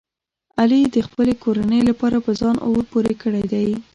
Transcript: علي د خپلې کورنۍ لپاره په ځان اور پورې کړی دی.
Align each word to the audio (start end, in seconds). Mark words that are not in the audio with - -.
علي 0.59 0.79
د 0.95 0.97
خپلې 1.07 1.33
کورنۍ 1.43 1.81
لپاره 1.89 2.17
په 2.25 2.31
ځان 2.39 2.55
اور 2.67 2.81
پورې 2.91 3.13
کړی 3.23 3.43
دی. 3.51 3.67